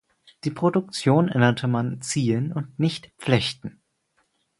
[0.45, 3.83] Die Produktion nannte man "Ziehen" und nicht "Flechten".